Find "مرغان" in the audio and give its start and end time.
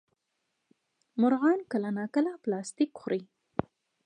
1.21-1.59